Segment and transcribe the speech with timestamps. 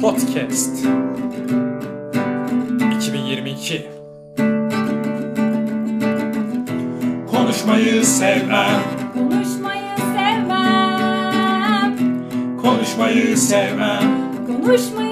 [0.00, 0.86] Podcast
[2.96, 3.86] 2022
[7.30, 8.80] Konuşmayı sevmem,
[9.14, 11.96] Konuşmayı sevmem.
[12.62, 14.02] konuşmayı sevmem.
[14.46, 15.07] Konuşmayı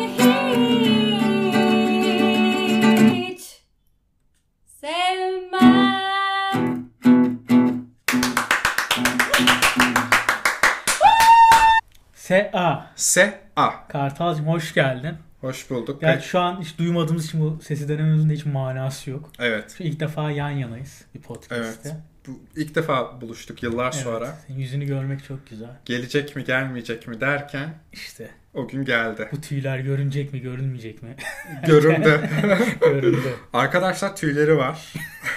[12.96, 13.22] S.A.
[13.24, 13.88] Se A.
[13.88, 15.14] Kartalcığım hoş geldin.
[15.40, 16.00] Hoş bulduk.
[16.00, 19.30] Gerçi şu an hiç duymadığımız için bu sesi denememizin de hiç manası yok.
[19.38, 19.74] Evet.
[19.78, 21.88] Şu ilk defa yan yanayız bir podcast'te.
[21.88, 21.96] Evet.
[22.28, 24.34] Bu ilk defa buluştuk yıllar Evet, sonra.
[24.46, 25.68] senin yüzünü görmek çok güzel.
[25.84, 29.28] Gelecek mi gelmeyecek mi derken İşte o gün geldi.
[29.32, 31.16] bu tüyler görünecek mi görünmeyecek mi?
[31.66, 32.20] Göründü.
[32.80, 33.34] Göründü.
[33.52, 34.92] Arkadaşlar tüyleri var.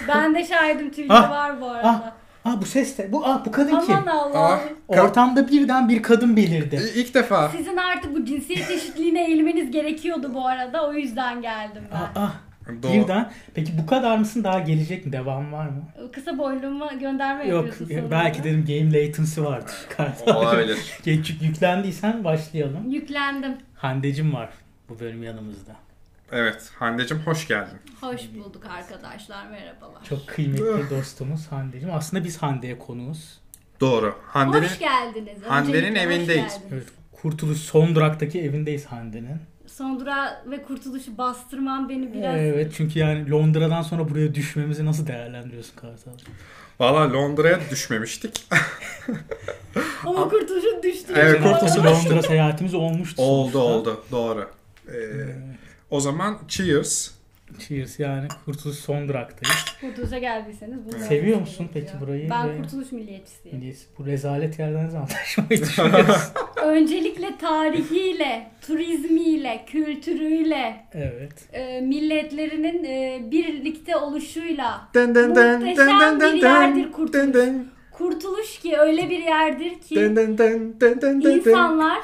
[0.08, 1.88] Ben de şahidim tüyleri Ah, var bu arada.
[1.88, 2.12] Ah,
[2.44, 3.12] ah bu ses de.
[3.12, 3.94] Bu, ah, bu kadın kim?
[3.96, 4.60] Aman Allah'ım.
[4.88, 6.80] Ah, Ortamda birden bir kadın belirdi.
[6.94, 7.48] ilk defa.
[7.48, 10.88] Sizin artık bu cinsiyet eşitliğine eğilmeniz gerekiyordu bu arada.
[10.88, 11.96] O yüzden geldim ben.
[11.96, 12.34] Ah, ah,
[12.82, 12.92] Doğru.
[12.92, 13.30] birden.
[13.54, 14.44] Peki bu kadar mısın?
[14.44, 15.12] Daha gelecek mi?
[15.12, 15.82] Devam var mı?
[16.12, 17.66] Kısa boyluğuma gönderme Yok.
[17.66, 18.10] yapıyorsun sonra.
[18.10, 19.74] Belki dedim game latency vardır.
[20.34, 20.78] Olabilir.
[21.04, 22.90] Geç yüklendiysen başlayalım.
[22.90, 23.56] Yüklendim.
[23.74, 24.48] Hande'cim var
[24.88, 25.72] bu bölüm yanımızda.
[26.32, 26.70] Evet.
[26.78, 27.78] Hande'cim hoş geldin.
[28.00, 29.46] Hoş bulduk arkadaşlar.
[29.50, 30.04] Merhabalar.
[30.08, 31.90] Çok kıymetli dostumuz Hande'cim.
[31.94, 33.40] Aslında biz Hande'ye konuğuz.
[33.80, 34.14] Doğru.
[34.26, 35.38] Hande'nin Hoş geldiniz.
[35.48, 36.58] Hande'nin evindeyiz.
[36.72, 39.36] Evet, Kurtuluş son duraktaki evindeyiz Hande'nin.
[39.66, 42.36] Sondura ve kurtuluşu bastırman beni biraz...
[42.36, 46.10] Evet çünkü yani Londra'dan sonra buraya düşmemizi nasıl değerlendiriyorsun Kartal?
[46.80, 48.46] Valla Londra'ya düşmemiştik.
[50.06, 51.12] Ama kurtuluşun düştü.
[51.16, 53.22] Evet, Geçen hafta bir Kurtuluş- Londra seyahatimiz olmuştu.
[53.22, 53.90] oldu sonuçta.
[53.90, 54.04] oldu.
[54.10, 54.50] Doğru.
[54.88, 54.92] Ee,
[55.90, 57.10] o zaman cheers.
[57.68, 59.64] Cheers yani Kurtuluş son duraktayız.
[59.80, 63.60] Kurtuluşa geldiyseniz bunu Seviyor musun peki burayı Ben ve- kurtuluş milliyetçisiyim.
[63.60, 66.32] Neyse, bu rezalet yerden ne zaman taşımayı düşünüyoruz?
[66.64, 71.32] Öncelikle tarihiyle, turizmiyle, kültürüyle, evet.
[71.52, 77.12] e, milletlerinin e, birlikte oluşuyla Dın dın dın Muhteşem dın dın bir yerdir kurtuluş.
[77.12, 81.30] dın dın kurtuluş ki öyle bir yerdir ki dın dın dın dın dın dın.
[81.38, 81.98] insanlar,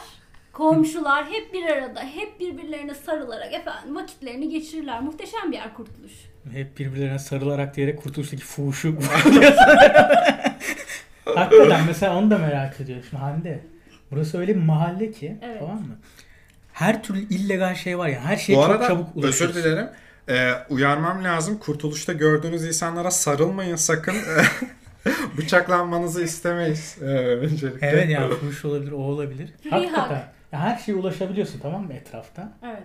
[0.57, 5.01] komşular hep bir arada, hep birbirlerine sarılarak efendim vakitlerini geçirirler.
[5.01, 6.13] Muhteşem bir yer kurtuluş.
[6.53, 8.97] Hep birbirlerine sarılarak diyerek kurtuluştaki fuhuşu
[11.25, 13.05] Hakikaten mesela onu da merak ediyorum.
[13.11, 13.61] Şimdi Hande
[14.11, 15.61] burası öyle bir mahalle ki Evet.
[15.61, 15.97] tamam mı?
[16.73, 18.21] Her türlü illegal şey var ya.
[18.21, 19.63] Her şeye Bu çok arada çabuk özür ulaşıyorsun.
[19.63, 19.89] dilerim.
[20.29, 21.59] Ee, uyarmam lazım.
[21.59, 24.17] Kurtuluşta gördüğünüz insanlara sarılmayın sakın.
[25.39, 26.99] Bıçaklanmanızı istemeyiz.
[27.01, 27.87] Ee, öncelikle.
[27.87, 29.49] Evet yani fuhuş olabilir, o olabilir.
[29.71, 30.36] Hakikaten.
[30.53, 32.49] Ya her şeye ulaşabiliyorsun tamam mı etrafta?
[32.65, 32.83] Evet.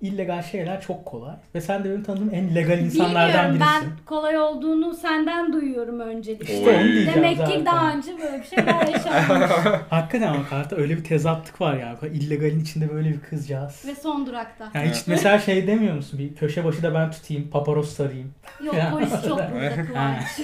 [0.00, 1.34] İllegal şeyler çok kolay.
[1.54, 3.90] Ve sen de benim tanıdığım en legal insanlardan Bilmiyorum birisin.
[3.98, 6.54] ben kolay olduğunu senden duyuyorum öncelikle.
[6.54, 7.58] İşte onu diyeceğim Demek zaten.
[7.58, 9.50] ki daha önce böyle bir şeyler yaşanmış.
[9.90, 11.96] Hakikaten ama kartta öyle bir tezatlık var ya.
[12.12, 13.84] İllegalin içinde böyle bir kızcağız.
[13.86, 14.70] Ve son durakta.
[14.74, 16.18] Yani hiç mesela şey demiyor musun?
[16.18, 18.34] Bir köşe başı da ben tutayım, paparoz sarayım.
[18.64, 20.40] Yok polis çok burada Kıvanç.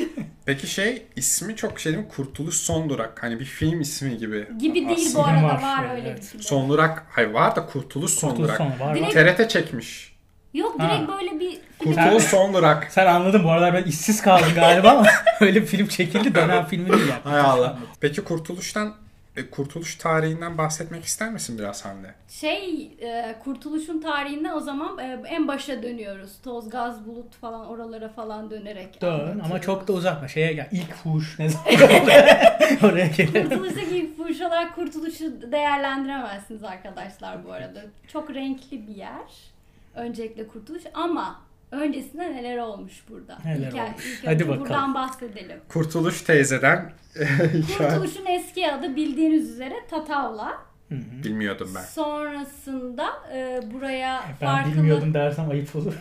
[0.51, 2.11] Peki şey ismi çok şey değil mi?
[2.17, 3.23] Kurtuluş Son Durak.
[3.23, 4.49] Hani bir film ismi gibi.
[4.59, 5.25] Gibi değil bu Aslında.
[5.27, 6.23] arada var, var, öyle evet.
[6.23, 6.41] bir şey.
[6.43, 7.07] Son Durak.
[7.11, 8.59] Hayır var da Kurtuluş Son Kurtuluş Durak.
[8.59, 8.97] sonu var.
[8.97, 9.37] Direkt- var.
[9.37, 10.17] TRT çekmiş.
[10.55, 10.89] Yok Ha.
[10.89, 11.95] direkt böyle bir film.
[11.95, 12.87] Kurtuluş Son Durak.
[12.91, 15.07] Sen anladın bu aralar ben işsiz kaldım galiba ama
[15.41, 17.21] öyle bir film çekildi dönem filmi değil yani.
[17.25, 17.79] Hay Allah.
[18.01, 18.95] Peki Kurtuluş'tan
[19.37, 22.15] e, Kurtuluş tarihinden bahsetmek ister misin biraz Hande?
[22.29, 26.33] Şey e, kurtuluşun tarihinden o zaman e, en başa dönüyoruz.
[26.43, 29.01] Toz, gaz, bulut falan oralara falan dönerek.
[29.03, 30.29] Dön ama çok da uzatma.
[30.29, 30.69] Şeye gel.
[30.73, 31.67] İlk fuhuş ne zaman
[32.83, 33.49] oraya, gelelim.
[33.49, 37.83] Kurtuluştaki ilk fuhuş olarak kurtuluşu değerlendiremezsiniz arkadaşlar bu arada.
[38.09, 39.51] Çok renkli bir yer.
[39.95, 43.39] Öncelikle kurtuluş ama öncesinde neler olmuş burada?
[43.45, 44.07] Neler İlk, olmuş?
[44.07, 44.61] ilk Hadi önce bakalım.
[44.61, 45.61] Buradan bahsedelim.
[45.69, 46.93] Kurtuluş teyzeden.
[47.79, 50.49] Kurtuluşun eski adı bildiğiniz üzere Tatavla.
[50.89, 51.25] Hı hı.
[51.25, 51.83] Bilmiyordum ben.
[51.83, 54.73] Sonrasında e, buraya Ben farklı...
[54.73, 55.95] bilmiyordum dersem ayıp olur.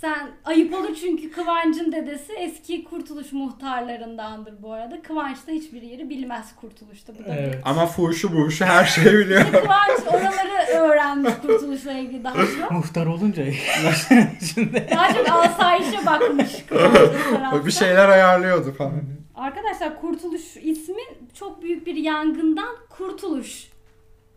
[0.00, 5.02] Sen ayıp olur çünkü Kıvanç'ın dedesi eski Kurtuluş muhtarlarındandır bu arada.
[5.02, 7.14] Kıvanç da hiçbir yeri bilmez Kurtuluş'ta.
[7.14, 7.60] Bu da Evet.
[7.64, 9.44] Ama fuhuşu buhuşu her şeyi biliyor.
[9.52, 9.52] bir...
[9.60, 12.70] Kıvanç oraları öğrenmiş Kurtuluş'la ilgili daha çok.
[12.70, 13.44] Muhtar olunca
[14.54, 14.86] şimdi.
[14.90, 19.02] Daha çok asayişe bakmış Kıvanç bir şeyler ayarlıyordu falan.
[19.34, 21.02] Arkadaşlar Kurtuluş ismi
[21.34, 23.68] çok büyük bir yangından Kurtuluş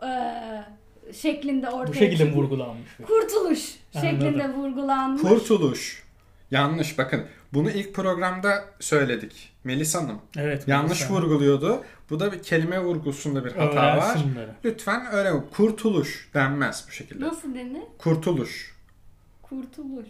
[0.04, 0.64] eee,
[1.14, 2.36] şeklinde ortaya Bu şekilde çıkmış.
[2.38, 2.90] vurgulanmış.
[3.08, 4.10] Kurtuluş Anladım.
[4.12, 5.22] şeklinde vurgulanmış.
[5.22, 6.04] Kurtuluş.
[6.52, 7.26] Yanlış bakın.
[7.54, 9.54] Bunu ilk programda söyledik.
[9.64, 10.22] Melis Hanım.
[10.38, 10.68] Evet.
[10.68, 11.84] Yanlış sen vurguluyordu.
[12.10, 13.94] Bu da bir kelime vurgusunda bir hata var.
[13.98, 14.50] öğrensin bunları.
[14.66, 17.26] Lütfen öyle kurtuluş denmez bu şekilde.
[17.26, 17.82] Nasıl denir?
[17.98, 18.76] Kurtuluş.
[19.42, 20.08] Kurtuluş.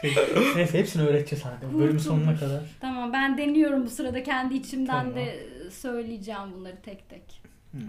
[0.00, 0.14] Şey,
[0.56, 1.78] neyse hepsini öğreteceğiz hadi.
[1.78, 2.60] Bölümün sonuna kadar.
[2.80, 5.14] Tamam ben deniyorum bu sırada kendi içimden Tamam.
[5.14, 7.42] de söyleyeceğim bunları tek tek.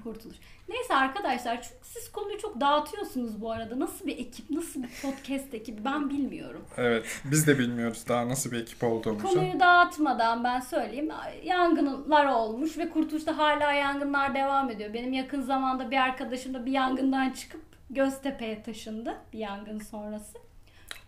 [0.04, 0.38] Kurtuluş.
[0.70, 3.80] Neyse arkadaşlar çünkü siz konuyu çok dağıtıyorsunuz bu arada.
[3.80, 6.66] Nasıl bir ekip, nasıl bir podcast ekibi ben bilmiyorum.
[6.78, 7.22] Evet.
[7.26, 9.28] Biz de bilmiyoruz daha nasıl bir ekip olduğumuzu.
[9.28, 11.10] Konuyu dağıtmadan ben söyleyeyim.
[11.44, 14.94] Yangınlar olmuş ve Kurtuluş'ta hala yangınlar devam ediyor.
[14.94, 20.38] Benim yakın zamanda bir arkadaşım da bir yangından çıkıp Göztepe'ye taşındı bir yangın sonrası.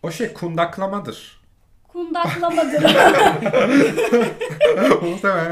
[0.03, 1.40] O şey kundaklamadır.
[1.93, 2.83] Kundaklamadır.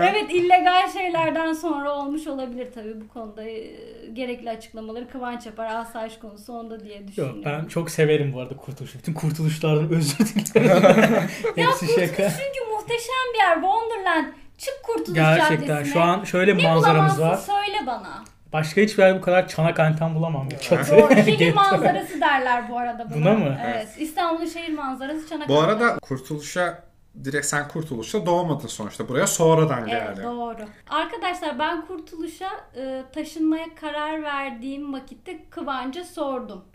[0.02, 3.44] Evet illegal şeylerden sonra olmuş olabilir tabii bu konuda.
[3.44, 3.72] e,
[4.14, 5.66] Gerekli açıklamaları Kıvanç yapar.
[5.76, 7.36] Asayiş konusu onda diye düşünüyorum.
[7.38, 8.98] Yok ben çok severim bu arada kurtuluşu.
[9.00, 10.84] Bütün kurtuluşlardan özür dilerim.
[11.56, 12.30] Hepsi şaka.
[12.30, 13.54] Çünkü muhteşem bir yer.
[13.54, 14.26] Wonderland.
[14.58, 15.94] Çık Kurtuluş Gerçekten Caddesi'ne.
[15.94, 17.36] şu an şöyle bir ne manzaramız var.
[17.38, 18.24] söyle bana.
[18.54, 20.50] Başka hiçbir yer bu kadar çanak anten bulamam.
[20.50, 20.92] Bir çatı.
[20.98, 21.16] Doğru.
[21.16, 23.16] Şehir manzarası derler bu arada buna.
[23.16, 23.58] Buna mı?
[23.66, 23.88] Evet.
[23.98, 25.58] İstanbul'un şehir manzarası Çanakkale.
[25.58, 26.84] Bu arada kurtuluşa
[27.24, 29.08] direkt sen kurtuluşta doğmadın sonuçta.
[29.08, 30.24] Buraya sonradan Evet geldi.
[30.24, 30.58] doğru.
[30.90, 36.66] Arkadaşlar ben Kurtuluş'a e, taşınmaya karar verdiğim vakitte Kıvanç'a sordum.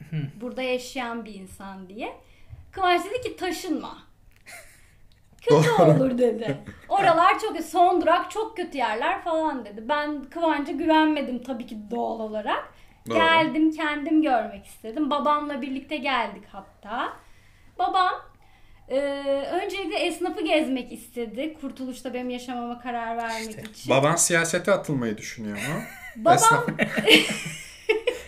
[0.41, 2.13] Burada yaşayan bir insan diye.
[2.73, 3.99] Kıvanç dedi ki taşınma.
[5.49, 6.59] Kötü olur dedi.
[6.89, 9.89] Oralar çok son durak çok kötü yerler falan dedi.
[9.89, 12.75] Ben Kıvanç'a güvenmedim tabii ki doğal olarak.
[13.09, 13.19] Doğru.
[13.19, 15.11] Geldim kendim görmek istedim.
[15.11, 17.13] Babamla birlikte geldik hatta.
[17.79, 18.13] Babam
[18.89, 18.99] e,
[19.63, 21.57] öncelikle esnafı gezmek istedi.
[21.61, 23.91] Kurtuluş'ta benim yaşamama karar vermek için.
[23.91, 25.83] Baban siyasete atılmayı düşünüyor mu?
[26.17, 26.67] Babam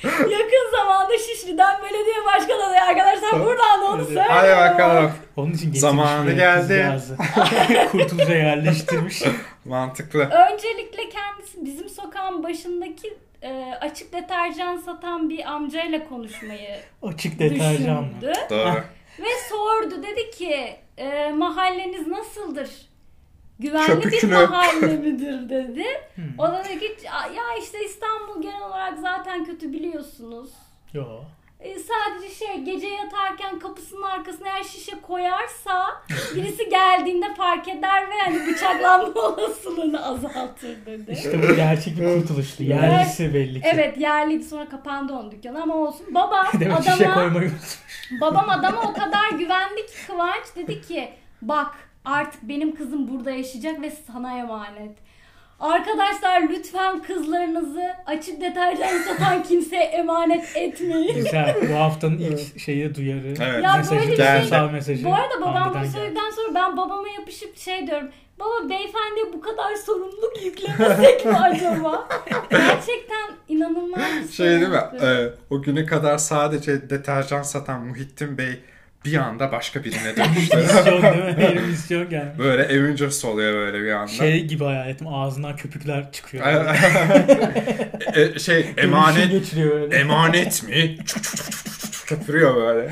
[0.20, 4.06] yakın zamanda Şişli'den belediye başkanı adayı arkadaşlar buradan da onu Evet.
[4.06, 4.32] söylüyorum.
[4.34, 5.12] Hadi bakalım.
[5.36, 6.60] Onun için getirmiş Zamanı buraya geldi.
[6.68, 7.16] kızcağızı.
[7.92, 9.22] Kurtuluşa yerleştirmiş.
[9.64, 10.20] Mantıklı.
[10.20, 18.10] Öncelikle kendisi bizim sokağın başındaki e, açık deterjan satan bir amcayla konuşmayı Açık deterjan mı?
[18.20, 18.32] düşündü.
[18.50, 18.74] Doğru.
[19.18, 22.68] Ve sordu dedi ki e, mahalleniz nasıldır?
[23.58, 25.84] Güvenli bir mahalle midir dedi.
[26.16, 26.24] Hmm.
[26.38, 30.50] O da dedi ki ya işte İstanbul genel olarak zaten kötü biliyorsunuz.
[30.92, 31.04] Yo.
[31.60, 36.02] E, sadece şey gece yatarken kapısının arkasına eğer şişe koyarsa
[36.34, 41.12] birisi geldiğinde fark eder ve hani bıçaklanma olasılığını azaltır dedi.
[41.12, 42.62] İşte bu gerçek bir kurtuluştu.
[42.62, 43.68] Yerlisi belli ki.
[43.72, 46.06] Evet yerliydi sonra kapandı onun dükkanı ama olsun.
[46.14, 47.80] Babam Demek şişe adama koymayı unutmuş.
[48.20, 51.12] Babam adama o kadar güvendi ki Kıvanç dedi ki
[51.42, 51.74] bak
[52.06, 54.96] artık benim kızım burada yaşayacak ve sana emanet.
[55.60, 61.14] Arkadaşlar lütfen kızlarınızı açık deterjan satan kimseye emanet etmeyin.
[61.14, 61.56] Güzel.
[61.70, 63.34] Bu haftanın ilk şeyi duyarı.
[63.40, 63.64] Evet.
[63.64, 65.04] Ya mesajı, böyle bir şey- mesajı.
[65.04, 65.88] Bu arada babam geldi.
[65.88, 68.08] söyledikten sonra ben babama yapışıp şey diyorum.
[68.40, 72.08] Baba beyefendiye bu kadar sorumluluk yüklemesek mi acaba?
[72.50, 74.82] Gerçekten inanılmaz bir Şey değil mi?
[75.02, 78.60] Ee, o güne kadar sadece deterjan satan Muhittin Bey
[79.06, 80.56] bir anda başka birine dönüştü.
[80.56, 81.36] Misyon değil mi?
[81.56, 82.38] Bir misyon gelmiş.
[82.38, 84.12] böyle Avengers oluyor böyle bir anda.
[84.12, 85.06] Şey gibi hayal ettim.
[85.08, 86.46] Ağzından köpükler çıkıyor.
[88.14, 89.52] E, şey emanet
[89.92, 90.96] emanet mi?
[92.06, 92.90] Köpürüyor böyle.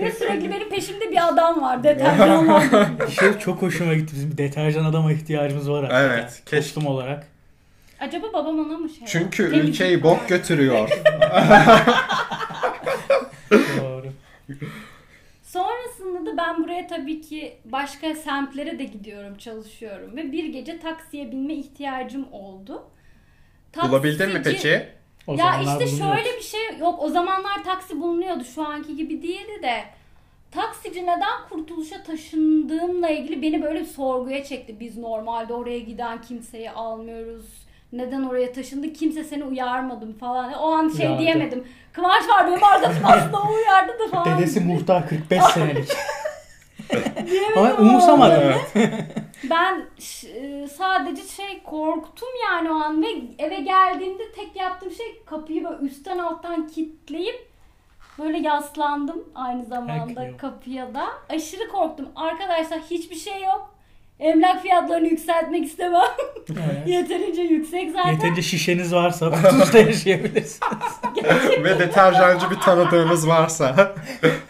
[0.00, 2.62] Ve sürekli benim peşimde bir adam var deterjanlar.
[3.20, 4.14] şey çok hoşuma gitti.
[4.16, 6.10] Bizim bir deterjan adama ihtiyacımız var hakikaten.
[6.18, 6.74] Evet, keşke.
[6.74, 7.26] Toplum olarak.
[8.00, 9.06] Acaba babam ona mı şey?
[9.06, 10.02] Çünkü Temizlik ülkeyi var.
[10.02, 10.88] bok götürüyor.
[13.52, 14.06] Doğru.
[15.56, 21.32] Sonrasında da ben buraya tabii ki başka semtlere de gidiyorum, çalışıyorum ve bir gece taksiye
[21.32, 22.84] binme ihtiyacım oldu.
[23.82, 24.88] Bulabildin mi Taksici- peki?
[25.26, 26.16] O ya işte bulunuyor.
[26.16, 27.02] şöyle bir şey yok.
[27.02, 28.44] O zamanlar taksi bulunuyordu.
[28.44, 29.84] Şu anki gibi değildi de.
[30.50, 34.80] Taksici neden kurtuluşa taşındığımla ilgili beni böyle bir sorguya çekti.
[34.80, 37.65] Biz normalde oraya giden kimseyi almıyoruz.
[37.96, 38.92] Neden oraya taşındı?
[38.92, 40.52] Kimse seni uyarmadım falan.
[40.52, 41.22] O an şey Uyardı.
[41.22, 41.64] diyemedim.
[41.92, 44.38] Kıvanç var benim arkadaşım aslında o uyardı da falan.
[44.38, 45.88] Dedesi muhtar 45 senelik.
[47.30, 48.38] Diyemedim Ama ama umursamadı.
[48.40, 48.58] olmadı.
[49.50, 53.06] Ben ş- e, sadece şey korktum yani o an ve
[53.38, 57.50] eve geldiğimde tek yaptığım şey kapıyı böyle üstten alttan kilitleyip
[58.18, 60.40] böyle yaslandım aynı zamanda Herkes yok.
[60.40, 61.04] kapıya da.
[61.30, 62.08] Aşırı korktum.
[62.16, 63.74] Arkadaşlar hiçbir şey yok.
[64.20, 66.00] Emlak fiyatlarını yükseltmek istemem.
[66.50, 66.86] Evet.
[66.88, 68.12] Yeterince yüksek zaten.
[68.12, 71.00] Yeterince şişeniz varsa kurtuluşta yaşayabilirsiniz.
[71.64, 73.94] Ve deterjancı bir tanıdığınız varsa.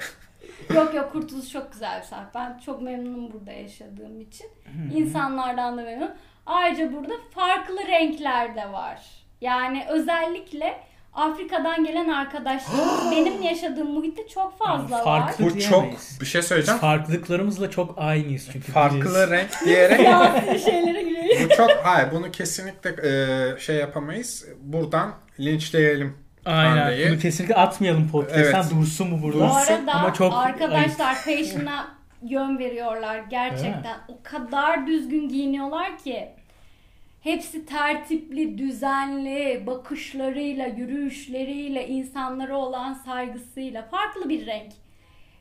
[0.75, 2.35] Yok yok Kurtuluş çok güzel bir saat.
[2.35, 4.47] Ben çok memnunum burada yaşadığım için.
[4.95, 6.11] İnsanlardan da memnunum.
[6.47, 9.01] Ayrıca burada farklı renkler de var.
[9.41, 10.81] Yani özellikle
[11.17, 15.05] Afrika'dan gelen arkadaşlarımız benim yaşadığım muhitte çok fazla Yani var.
[15.05, 16.19] farklı- Bu çok Diyemeyiz.
[16.21, 16.81] bir şey söyleyeceğim.
[16.81, 18.73] farklılıklarımızla çok aynıyız çünkü.
[18.73, 21.51] Farklı renk diyerek Siyasi şeylere giriyor.
[21.51, 24.45] bu çok hayır bunu kesinlikle e, şey yapamayız.
[24.61, 26.17] Buradan linçleyelim.
[26.45, 26.77] Aynen.
[26.77, 27.11] Hande'yi.
[27.11, 28.61] Bunu kesinlikle atmayalım podcast'ten.
[28.63, 28.71] Evet.
[28.71, 29.39] Dursun mu burada?
[29.39, 29.73] Bu Dursun.
[29.75, 31.89] arada Ama çok arkadaşlar fashion'a
[32.23, 33.97] yön veriyorlar gerçekten.
[34.09, 36.29] O kadar düzgün giyiniyorlar ki.
[37.27, 43.83] Hepsi tertipli, düzenli, bakışlarıyla, yürüyüşleriyle, insanlara olan saygısıyla.
[43.83, 44.73] Farklı bir renk.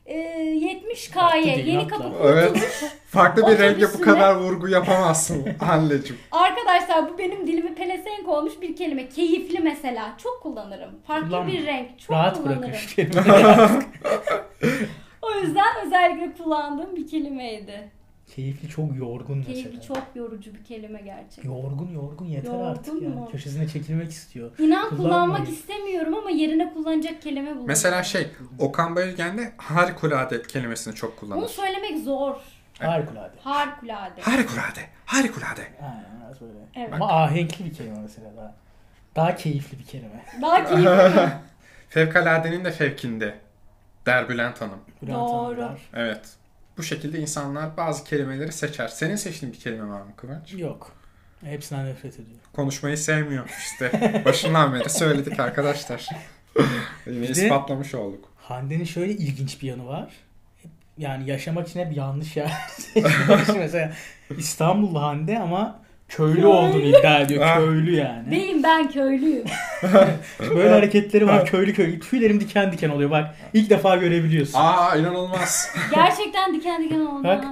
[0.06, 1.96] Ee, 70 Farklı K'ye değil, yeni hatta.
[1.96, 2.72] kapı Evet.
[3.08, 6.22] Farklı bir renge bu kadar vurgu yapamazsın anneciğim.
[6.32, 9.08] Arkadaşlar bu benim dilimi pelesenk olmuş bir kelime.
[9.08, 10.14] Keyifli mesela.
[10.22, 10.90] Çok kullanırım.
[11.06, 11.52] Farklı Kullanma.
[11.52, 11.98] bir renk.
[11.98, 12.72] Çok Rahat kullanırım.
[12.96, 13.68] kelimeleri.
[15.22, 17.90] O yüzden özellikle kullandığım bir kelimeydi.
[18.34, 19.54] Keyifli çok yorgun mesela.
[19.54, 21.50] Keyifli çok yorucu bir kelime gerçekten.
[21.50, 23.14] Yorgun yorgun yeter Yorgun artık yani.
[23.14, 23.28] mu?
[23.32, 24.58] Köşesine çekilmek istiyor.
[24.58, 27.66] İnan kullanmak istemiyorum ama yerine kullanacak kelime buluyorum.
[27.66, 28.28] Mesela şey
[28.58, 31.48] Okan Bayülgen de harikulade kelimesini çok Onu kullanır.
[31.48, 32.34] söylemek zor.
[32.78, 33.32] Harikulade.
[33.42, 34.20] Harikulade.
[34.20, 34.80] Harikulade.
[35.06, 35.62] Harikulade.
[35.82, 36.58] Aynen biraz böyle.
[36.74, 36.92] Evet.
[36.94, 38.54] Ama ahenkli bir kelime mesela daha.
[39.16, 40.24] Daha keyifli bir kelime.
[40.42, 41.28] Daha keyifli.
[41.88, 43.34] Fevkaladenin de fevkinde.
[44.06, 44.78] Der Bülent Hanım.
[45.02, 45.62] Bülent Doğru.
[45.62, 45.80] Hanımlar.
[45.94, 46.20] Evet.
[46.78, 48.88] Bu şekilde insanlar bazı kelimeleri seçer.
[48.88, 50.54] Senin seçtiğin bir kelime var mı Kıvanç?
[50.54, 50.92] Yok.
[51.44, 52.38] Hepsinden nefret ediyor.
[52.52, 54.22] Konuşmayı sevmiyor işte.
[54.24, 56.06] Başından beri söyledik arkadaşlar.
[57.06, 58.28] Yine ispatlamış olduk.
[58.36, 60.12] Hande'nin şöyle ilginç bir yanı var.
[60.98, 62.52] Yani yaşamak için hep yanlış yer
[63.58, 63.92] mesela
[64.38, 67.56] İstanbullu Hande ama köylü olduğunu iddia ediyor.
[67.56, 68.30] Köylü yani.
[68.30, 69.44] Değilim ben köylüyüm.
[70.54, 71.46] Böyle hareketleri var.
[71.46, 72.00] Köylü köylü.
[72.00, 73.10] Tüylerim diken diken oluyor.
[73.10, 74.58] Bak ilk defa görebiliyorsun.
[74.58, 75.76] Aa inanılmaz.
[75.94, 77.24] Gerçekten diken diken oldu.
[77.24, 77.44] Bak.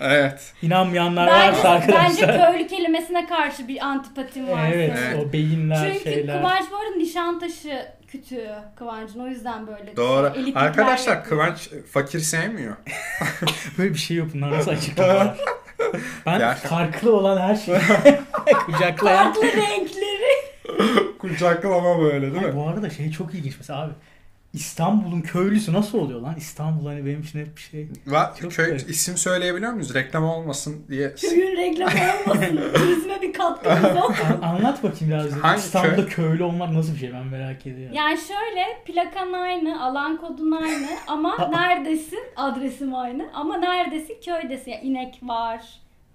[0.00, 0.52] Evet.
[0.62, 2.52] İnanmayanlar Bence, varsa bence arkadaşlar.
[2.52, 4.92] köylü kelimesine karşı bir antipatim var Evet.
[4.98, 5.24] Evet.
[5.28, 6.38] o beyinler Çünkü şeyler.
[6.38, 9.96] Kıvanç bu arada Nişantaşı kütüğü Kıvanç'ın o yüzden böyle.
[9.96, 10.26] Doğru.
[10.36, 11.40] elitlikler Arkadaşlar yapıyor.
[11.44, 12.76] Kıvanç fakir sevmiyor.
[13.78, 14.28] Böyle bir şey yok.
[14.34, 15.36] Bunlar nasıl açıklamalar?
[16.26, 17.78] Ben Ya- farklı olan her şeyi
[18.66, 19.32] kucaklayan.
[19.32, 20.48] Farklı renkleri.
[21.18, 22.56] Kucaklama böyle değil Ay, mi?
[22.56, 23.92] bu arada şey çok ilginç mesela abi.
[24.52, 26.34] İstanbul'un köylüsü nasıl oluyor lan?
[26.36, 27.88] İstanbul hani benim için hep bir şey.
[28.06, 28.90] Va Çok köy garip.
[28.90, 29.94] isim söyleyebiliyor muyuz?
[29.94, 31.14] Reklam olmasın diye.
[31.14, 31.92] Köyün reklamı
[32.26, 32.60] olmasın.
[32.74, 34.24] Turizme bir katkımız olsun.
[34.42, 35.32] An- anlat bakayım biraz.
[35.32, 37.94] Hangi İstanbul'da köylü olmak nasıl bir şey ben merak ediyorum.
[37.96, 42.20] Yani şöyle plakan aynı, alan kodun aynı ama neredesin?
[42.36, 44.16] Adresim aynı ama neredesin?
[44.24, 44.70] Köydesin.
[44.70, 45.60] Yani inek var,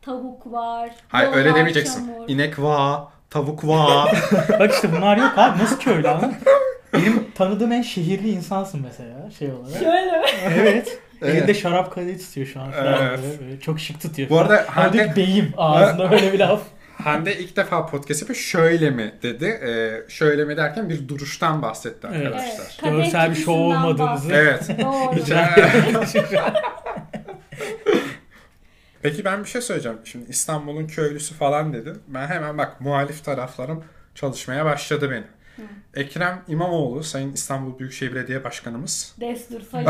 [0.02, 0.90] tavuk var.
[1.08, 2.08] Hayır öyle var, demeyeceksin.
[2.08, 2.30] çamur.
[2.30, 4.06] İnek va, tavuk va.
[4.60, 5.64] Bak işte bunlar yok abi.
[5.64, 6.34] Nasıl köylü anladın?
[6.94, 9.80] Benim tanıdığım en şehirli insansın mesela şey olarak.
[9.80, 10.26] Şöyle mi?
[10.46, 11.00] Evet.
[11.22, 11.36] Evet.
[11.36, 13.20] Elinde şarap kadeh tutuyor şu an falan Evet.
[13.24, 13.60] böyle, böyle.
[13.60, 14.30] Çok şık tutuyor.
[14.30, 14.98] Bu arada Hande...
[14.98, 16.62] Hande, beyim ağzında böyle bir laf.
[17.04, 18.40] Hande ilk defa podcast yapıyor.
[18.40, 19.46] Şöyle mi dedi.
[19.46, 22.28] Ee, şöyle mi derken bir duruştan bahsetti Evet.
[22.28, 22.78] arkadaşlar.
[22.84, 22.92] Evet.
[22.92, 24.34] Görsel bir şov olmadığınızı.
[24.34, 24.70] Evet.
[24.82, 25.16] Doğru.
[29.02, 29.98] Peki ben bir şey söyleyeceğim.
[30.06, 31.94] Şimdi İstanbul'un köylüsü falan dedi.
[32.08, 33.84] Ben hemen bak muhalif taraflarım
[34.16, 35.28] çalışmaya başladı benim.
[35.96, 39.16] Ekrem İmamoğlu Sayın İstanbul Büyükşehir Belediye Başkanımız.
[39.22, 39.88] Destur sayın.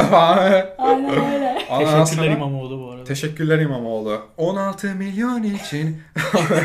[0.77, 1.57] Aynen öyle.
[1.67, 3.03] Teşekkürler İmamoğlu bu arada.
[3.03, 4.21] Teşekkürler İmamoğlu.
[4.37, 6.01] 16 milyon için.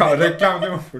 [0.00, 0.98] Ya, Reklam değil mi bu?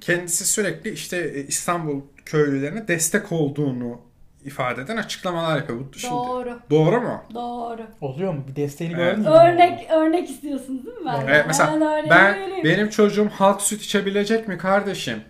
[0.00, 4.00] Kendisi sürekli işte e, İstanbul köylülerine destek olduğunu
[4.44, 5.78] ifade eden açıklamalar yapıyor.
[5.94, 6.58] Bu şimdi Doğru.
[6.70, 7.22] doğru mu?
[7.34, 7.82] Doğru.
[8.00, 8.44] Oluyor mu?
[8.48, 9.16] Bir desteğini Evet.
[9.16, 9.38] gördün mü?
[9.38, 11.04] Örnek örnek istiyorsunuz değil mi?
[11.06, 12.64] Ben, Evet, mesela Hemen örneği ben vereyim.
[12.64, 15.20] benim çocuğum halk süt içebilecek mi kardeşim?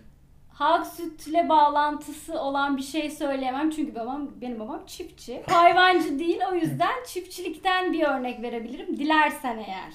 [0.59, 5.43] Halk sütle bağlantısı olan bir şey söyleyemem çünkü babam benim babam çiftçi.
[5.51, 9.93] Hayvancı değil o yüzden çiftçilikten bir örnek verebilirim dilersen eğer.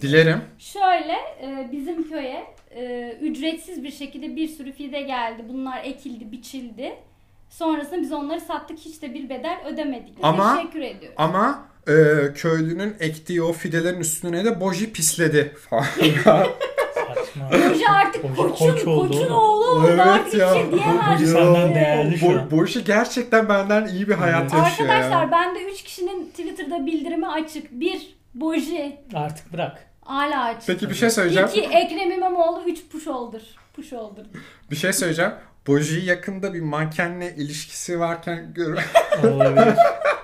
[0.00, 0.40] Dilerim.
[0.58, 5.42] Şöyle e, bizim köye e, ücretsiz bir şekilde bir sürü fide geldi.
[5.48, 6.94] Bunlar ekildi, biçildi.
[7.50, 10.14] Sonrasında biz onları sattık hiç de bir bedel ödemedik.
[10.22, 11.14] Ama- Teşekkür ediyorum.
[11.18, 11.92] Ama e,
[12.34, 16.46] köylünün ektiği o fidelerin üstüne de boji pisledi falan.
[17.14, 17.44] Saçma.
[17.90, 19.34] Artık Hoca koçun, koç oldu koçun oğlum.
[19.34, 19.86] oğlu oldu.
[19.90, 20.54] Evet artık ya.
[20.54, 21.32] bir şey diyemez.
[21.32, 22.50] Senden değerli şu an.
[22.50, 24.52] boji gerçekten benden iyi bir hayat Evet.
[24.52, 25.30] yaşıyor Arkadaşlar ya.
[25.32, 27.70] bende 3 kişinin Twitter'da bildirimi açık.
[27.72, 28.16] 1.
[28.34, 28.96] Boji.
[29.14, 29.86] Artık bırak.
[30.04, 30.66] Hala açık.
[30.66, 31.48] Peki bir şey söyleyeceğim.
[31.48, 31.60] 2.
[31.60, 33.40] Ekrem İmamoğlu 3 push oldur.
[33.76, 34.22] Push oldur.
[34.70, 35.32] Bir şey söyleyeceğim.
[35.66, 38.78] Boji yakında bir mankenle ilişkisi varken gör.
[39.24, 39.74] Olabilir.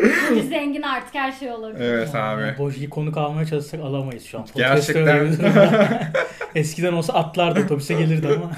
[0.00, 1.80] Boji zengin artık her şey olabilir.
[1.84, 2.54] evet abi.
[2.58, 4.44] Boji'yi konuk almaya çalışsak alamayız şu an.
[4.46, 5.08] Podcast Gerçekten.
[5.18, 6.00] öyle bir durumda.
[6.54, 8.50] Eskiden olsa atlardı otobüse gelirdi ama.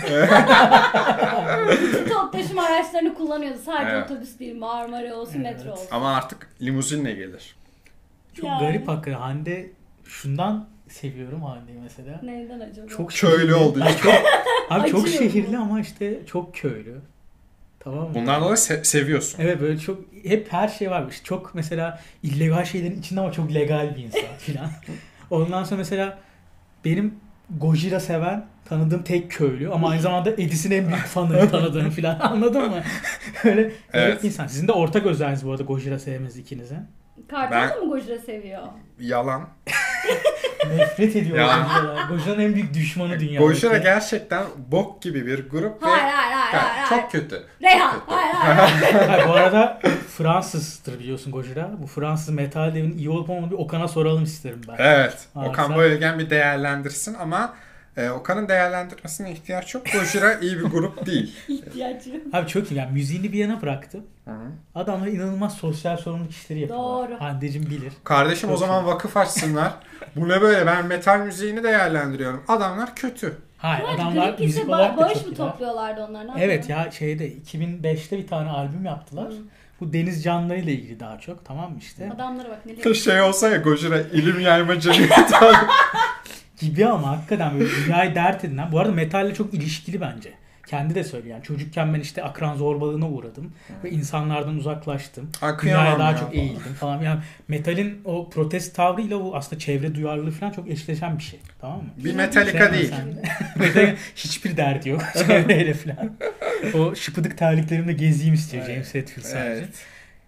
[1.71, 3.59] Bütün top taşıma araçlarını kullanıyordu.
[3.65, 4.11] Sadece Evet.
[4.11, 5.57] otobüs değil Marmara olsun Evet.
[5.57, 5.87] metro olsun.
[5.91, 7.57] Ama artık limuzinle gelir.
[8.35, 8.61] Çok Yani.
[8.61, 9.19] garip hakikaten.
[9.21, 9.71] Hande
[10.05, 12.21] şundan seviyorum Hande'yi mesela.
[12.23, 12.87] Neyden acaba?
[12.89, 13.55] Çok Köylü şehirli.
[13.55, 13.99] olduğu için.
[14.03, 14.13] çok,
[14.71, 16.95] abi çok Acıyor şehirli ama işte çok köylü.
[17.87, 18.15] Tamam mı?
[18.15, 19.39] Bundan dolayı se- seviyorsun.
[19.43, 21.05] Evet böyle çok hep her şey var.
[21.11, 24.71] İşte çok mesela illegal şeylerin içinde ama çok legal bir insan filan.
[25.31, 26.19] Ondan sonra mesela
[26.85, 27.15] benim
[27.59, 32.71] Gojira seven tanıdığım tek köylü ama aynı zamanda Edis'in en büyük fanı tanıdığım filan anladın
[32.71, 32.83] mı?
[33.45, 34.25] Öyle evet.
[34.25, 34.47] İnsan.
[34.47, 36.79] Sizin de ortak özelliğiniz bu arada Gojira sevmeniz ikinizin.
[37.31, 38.63] Kartal Ben- da mı Gojira seviyor?
[39.01, 39.49] Yalan.
[40.77, 41.47] Nefret ediyor Ya.
[41.47, 42.09] Gojira'lar.
[42.09, 43.45] Gojira'nın en büyük düşmanı dünyada.
[43.47, 46.87] Gojira gerçekten bok gibi bir grup ve Hayır hayır hayır hayır.
[46.89, 47.03] hayır.
[47.03, 47.43] çok kötü.
[47.63, 48.57] Reyhan hayır hayır.
[48.83, 49.09] hayır.
[49.09, 49.81] Hayır, bu arada
[50.17, 51.71] Fransızdır biliyorsun Gojira.
[51.83, 54.75] Bu Fransız metal devinin iyi olup olmadığını bir Okan'a soralım isterim ben.
[54.79, 55.19] Evet.
[55.35, 57.55] Varsa- Okan Bayülgen bir değerlendirsin ama
[57.97, 59.85] e, Okan'ın değerlendirmesine ihtiyaç yok.
[59.93, 61.37] Gojira iyi bir grup değil.
[61.49, 62.23] İhtiyacı.
[62.33, 62.75] Abi çok iyi.
[62.79, 64.05] Yani müziğini bir yana bıraktım.
[64.25, 64.47] Hı hı.
[64.75, 67.11] Adamlar inanılmaz sosyal sorumluluk işleri yapıyorlar.
[67.11, 67.21] Doğru.
[67.21, 67.93] Hande'cim bilir.
[68.05, 69.73] Kardeşim o zaman vakıf açsınlar.
[70.17, 72.43] Bu ne böyle ben metal müziğini değerlendiriyorum.
[72.49, 73.39] Adamlar kötü.
[73.59, 75.37] Hayır Kıvanç adamlar Greenpeace'e müzik ba- olarak da bağış çok mı iyiler.
[75.51, 76.27] topluyorlardı onlar?
[76.27, 76.85] Ne Evet yapıyorlar?
[76.87, 79.29] ya şeyde 2005'te bir tane albüm yaptılar.
[79.33, 79.37] Hı.
[79.81, 82.11] Bu deniz canlıları ile ilgili daha çok tamam mı işte.
[82.15, 85.35] Adamlara bak ne Bir şey olsa ya Gojira ilim yayma cemiyeti.
[86.61, 88.73] Gibi ama hakikaten böyle dünyayı dert edinen.
[88.73, 90.33] Bu arada metalle çok ilişkili bence.
[90.67, 91.45] Kendi de söylüyor yani.
[91.45, 93.53] Çocukken ben işte akran zorbalığına uğradım.
[93.85, 95.31] Ve insanlardan uzaklaştım.
[95.41, 96.19] Kıyamam Dünyaya daha ya.
[96.19, 97.03] çok eğildim falan.
[97.03, 101.41] Yani metalin o protest tavrıyla bu aslında çevre duyarlılığı falan çok eşleşen bir şey.
[101.61, 101.89] Tamam mı?
[102.05, 102.93] Bir Metallica Şey değil.
[103.57, 106.13] Metallica hiçbir derdi yok çevreyle falan.
[106.75, 108.75] O şıpıdık terliklerimde gezeyim istiyor Evet.
[108.75, 109.61] James Hetfield sadece.
[109.61, 109.69] Evet.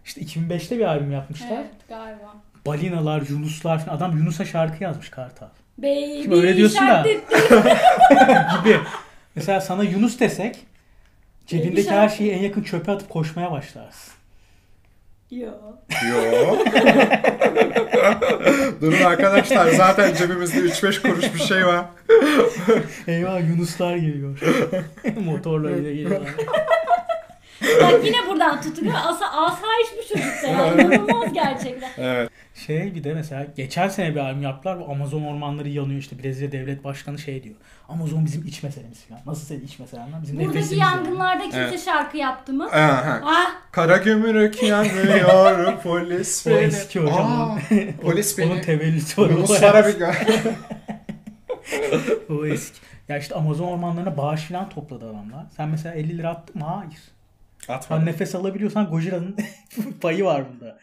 [0.04, 1.48] İşte 2005'te bir albüm yapmışlar.
[1.52, 2.34] Evet galiba.
[2.66, 3.96] Balinalar, Yunuslar falan.
[3.96, 5.46] Adam Yunus'a şarkı yazmış Kartal.
[5.78, 7.02] Baby Şimdi öyle diyorsun da.
[8.60, 8.76] gibi.
[9.38, 10.56] Mesela sana Yunus desek
[11.46, 14.12] cebindeki her şeyi en yakın çöpe atıp koşmaya başlarsın.
[15.30, 15.48] Yo.
[16.08, 16.58] Yo.
[18.80, 21.84] Durun arkadaşlar zaten cebimizde 3-5 kuruş bir şey var.
[23.06, 24.38] Eyvah Yunuslar geliyor.
[25.24, 26.30] Motorlarıyla geliyorlar.
[27.82, 28.94] Bak yine buradan tutuyor.
[28.94, 30.74] Asa asayiş bu çocukta ya.
[30.74, 31.90] İnanılmaz gerçekten.
[31.98, 32.30] Evet.
[32.66, 34.80] Şey bir de mesela geçen sene bir albüm yaptılar.
[34.80, 37.54] Bu Amazon ormanları yanıyor işte Brezilya devlet başkanı şey diyor.
[37.88, 39.20] Amazon bizim iç meselemiz falan.
[39.26, 40.22] Nasıl senin iç meselen lan?
[40.22, 40.96] Bizim Buradaki nefesimiz yani.
[40.96, 41.84] yangınlarda kimse Evet.
[41.84, 42.66] şarkı yaptı mı?
[42.66, 43.20] Aha.
[43.24, 46.58] Ah Kara gümrük yanıyor polis O beni.
[46.58, 47.40] eski hocam.
[47.50, 47.58] Aa,
[48.02, 48.60] polis Onun beni.
[48.60, 49.30] tevellütü var.
[49.30, 50.54] Yunuslara bir gö-
[52.30, 52.78] O eski.
[53.08, 55.46] Ya işte Amazon ormanlarına bağış falan topladı adamlar.
[55.56, 56.64] Sen mesela 50 lira attın mı?
[56.68, 57.00] Hayır.
[57.68, 57.96] Atma.
[57.96, 59.36] Sen nefes alabiliyorsan Gojira'nın
[60.00, 60.78] payı var bunda.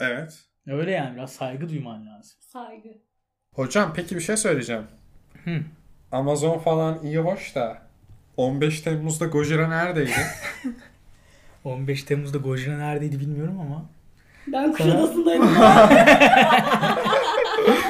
[0.00, 0.38] Evet.
[0.66, 2.36] Öyle yani biraz saygı duyman lazım.
[2.40, 2.88] saygı.
[3.52, 4.82] Hocam peki bir şey söyleyeceğim.
[5.44, 5.60] Hı.
[6.12, 7.78] Amazon falan iyi hoş da
[8.36, 10.10] 15 Temmuz'da Gojira neredeydi?
[11.64, 13.84] 15 Temmuz'da Gojira neredeydi bilmiyorum ama.
[14.46, 15.46] Ben Kuşadası'ndayım.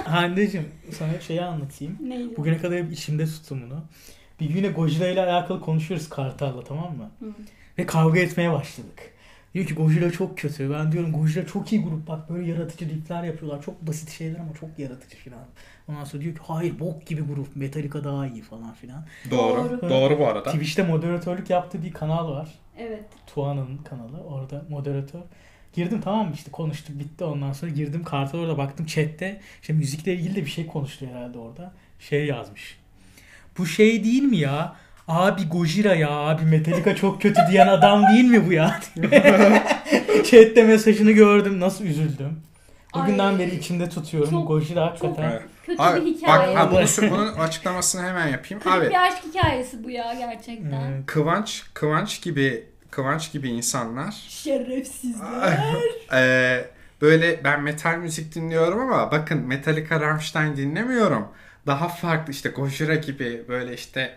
[0.05, 1.99] Hande'cim sana şeyi anlatayım.
[2.01, 2.37] Neydi?
[2.37, 3.85] Bugüne kadar hep içimde tuttum bunu.
[4.41, 7.11] Bir güne Gojira ile alakalı konuşuyoruz Kartal'la tamam mı?
[7.21, 7.27] Hı.
[7.79, 9.16] Ve kavga etmeye başladık.
[9.55, 10.71] Diyor ki Gojira çok kötü.
[10.71, 12.09] Ben diyorum Gojira çok iyi grup.
[12.09, 13.63] Bak böyle yaratıcı riffler yapıyorlar.
[13.63, 15.45] Çok basit şeyler ama çok yaratıcı falan.
[15.89, 17.57] Ondan sonra diyor ki hayır bok gibi grup.
[17.57, 19.07] Metallica daha iyi falan filan.
[19.31, 19.81] Doğru.
[19.83, 19.91] Doğru.
[19.91, 20.53] Doğru bu arada.
[20.53, 22.49] Twitch'te moderatörlük yaptığı bir kanal var.
[22.79, 23.05] Evet.
[23.27, 24.21] Tuana'nın kanalı.
[24.21, 25.21] Orada moderatör.
[25.73, 30.15] Girdim tamam mı işte konuştuk bitti ondan sonra girdim karta orada baktım chatte işte müzikle
[30.15, 31.73] ilgili de bir şey konuştu herhalde orada.
[32.01, 32.79] Şey yazmış.
[33.59, 34.77] Bu şey değil mi ya?
[35.09, 38.81] Abi Gojira ya abi Metallica çok kötü diyen adam değil mi bu ya?
[40.25, 42.41] Chatte mesajını gördüm nasıl üzüldüm.
[42.95, 43.39] Bugünden Ay.
[43.39, 44.31] beri içimde tutuyorum.
[44.31, 45.31] Çok- Gojira hakikaten.
[45.31, 45.43] Evet.
[45.67, 46.57] Kötü Abi, bir hikaye.
[46.57, 48.63] bak ha, bunu, bunun açıklamasını hemen yapayım.
[48.63, 50.81] Kırık Abi bir aşk hikayesi bu ya gerçekten.
[50.81, 51.07] Evet.
[51.07, 55.59] Kıvanç, Kıvanç gibi Kıvanç gibi insanlar Şerefsizler.
[56.13, 56.65] Ee,
[57.03, 61.29] böyle ben metal müzik dinliyorum ama bakın Metallica, Rammstein dinlemiyorum.
[61.67, 64.17] Daha farklı işte Gojira gibi böyle işte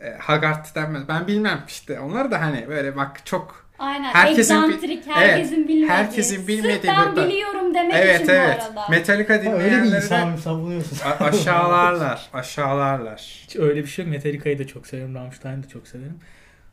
[0.00, 1.08] e, Haggard denmez.
[1.08, 2.00] Ben bilmem işte.
[2.00, 4.04] Onlar da hani böyle bak çok Aynen.
[4.12, 5.88] Herkesin Egzantrik, herkesin bilmediği.
[5.88, 8.62] herkesin bilmediği Sırf ben burada- biliyorum demek evet için evet.
[8.74, 8.90] bu arada.
[8.90, 10.98] Metallica Ha, öyle bir insan mı savunuyorsun?
[11.04, 12.28] a- aşağılarlar.
[12.32, 13.40] Aşağılarlar.
[13.46, 14.14] Hiç öyle bir şey yok.
[14.14, 15.14] Metallica'yı da çok severim.
[15.14, 16.18] Rammstein'i de çok severim.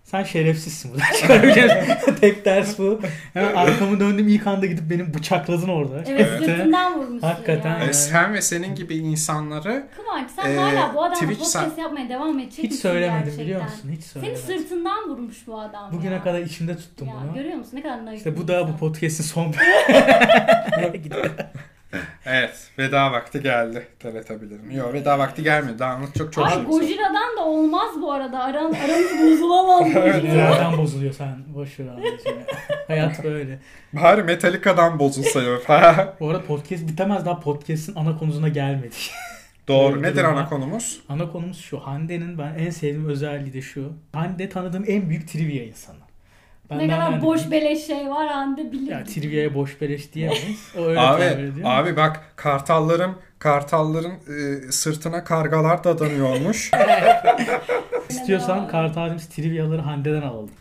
[0.04, 1.70] Sen şerefsizsin bu çıkarabileceğim.
[2.22, 3.00] Tek ders bu.
[3.34, 6.04] Hemen arkamı döndüm ilk anda gidip benim bıçakladın orada.
[6.08, 6.40] Evet, Evet.
[6.46, 7.78] sırtından vurmuşsun Hakikaten ya.
[7.78, 7.90] Evet.
[7.90, 11.82] Ee, sen ve senin gibi insanları Kıvanç sen Ee, hala bu adamla Twitch podcast sa-
[11.82, 13.46] yapmaya devam edecek Hiç söylemedim gerçekten?
[13.46, 13.90] biliyor musun?
[13.92, 14.46] Hiç Seni söylemedim.
[14.60, 16.24] sırtından vurmuş bu adam Bugüne ya.
[16.24, 17.34] kadar içimde tuttum ya, bunu.
[17.36, 19.52] Görüyor musun ne kadar naif İşte bu da bu podcast'in son
[20.94, 21.30] Gidiyor.
[22.26, 23.88] evet veda vakti geldi.
[24.00, 24.72] Teletabillerin.
[24.72, 25.80] Yok veda vakti gelmedi.
[25.80, 26.66] Daha anlatacak çok Ay şey var.
[26.66, 28.40] Gojira'dan da olmaz bu arada.
[28.40, 29.88] Aran, aramız bozulamaz.
[30.24, 31.38] Nereden bozuluyor sen?
[31.56, 32.04] Boş ver abi.
[32.88, 33.60] Hayat böyle.
[33.94, 36.14] Bari Metallica'dan bozulsaydı falan.
[36.20, 39.12] Bu arada podcast bitemez daha podcast'in ana konusuna gelmedik.
[39.68, 39.96] Doğru.
[39.96, 41.02] Böyle Nedir ana konumuz?
[41.10, 41.80] Ana konumuz şu.
[41.80, 43.94] Hande'nin ben en sevdiğim özelliği de şu.
[44.14, 45.98] Hande tanıdığım en büyük trivia insanı.
[46.72, 48.92] Ne Benden kadar yani- boş beleş şey var Hande bilir.
[48.92, 50.72] Ya trivia'ya boş beleş diyemeyiz.
[50.78, 51.54] O öyle Abi, ediyor.
[51.64, 56.72] abi bak kartalların kartalların e, sırtına kargalar dadanıyormuş.
[58.10, 60.52] İstiyorsan Kartal'cığım triviaları Hande'den alalım.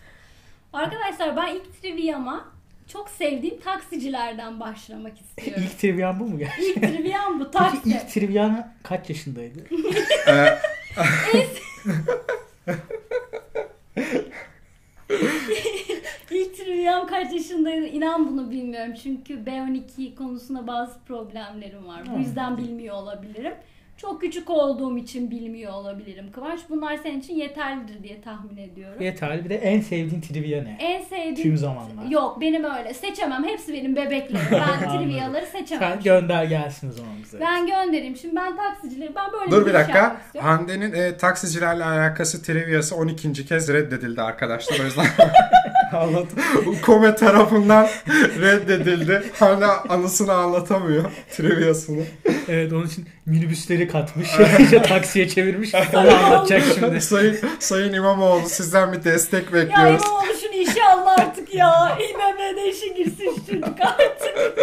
[0.72, 2.44] Arkadaşlar ben ilk trivia'ma
[2.88, 5.62] çok sevdiğim taksicilerden başlamak istiyorum.
[5.66, 6.82] İlk trivyan bu mu gerçekten?
[6.88, 7.88] İlk triviam bu Peki taksi.
[7.90, 9.58] ilk trivyan kaç yaşındaydı?
[16.34, 18.94] İlk triviam kaç yaşındaydı inan bunu bilmiyorum.
[19.02, 22.02] Çünkü B12 konusunda bazı problemlerim var.
[22.06, 22.18] Bu Hmm.
[22.20, 23.54] yüzden bilmiyor olabilirim.
[23.96, 26.60] Çok küçük olduğum için bilmiyor olabilirim Kıvanç.
[26.70, 29.02] Bunlar senin için yeterlidir diye tahmin ediyorum.
[29.02, 29.44] Yeterli.
[29.44, 30.76] Bir de en sevdiğin trivia ne?
[30.80, 31.34] En sevdiğim...
[31.36, 32.10] Tüm zamanlar.
[32.10, 32.94] Yok benim öyle.
[32.94, 33.44] Seçemem.
[33.44, 34.46] Hepsi benim bebeklerim.
[34.52, 35.90] Ben triviaları seçemem.
[35.92, 37.40] Sen gönder gelsin o zaman bize.
[37.40, 38.16] Ben göndereyim.
[38.16, 39.98] Şimdi ben taksicileri ben böyle dur bir iş dakika.
[39.98, 40.50] yapmak istiyorum.
[40.50, 43.32] Hande'nin e, taksicilerle alakası triviası 12.
[43.46, 44.80] kez reddedildi arkadaşlar.
[44.80, 45.06] O yüzden
[45.94, 46.26] anlat.
[46.82, 47.88] Kome tarafından
[48.40, 49.22] reddedildi.
[49.38, 51.04] Hala anısını anlatamıyor.
[51.36, 52.02] Triviasını.
[52.48, 54.28] Evet onun için minibüsleri katmış.
[54.58, 55.74] işte taksiye çevirmiş.
[55.94, 57.00] Onu anlatacak şimdi.
[57.00, 60.02] Sayın, Sayın İmamoğlu sizden bir destek Ya bekliyoruz.
[60.04, 61.98] İmamoğlu şunu işe al artık ya.
[61.98, 64.58] İBB'de işe girsin şu çocuk artık.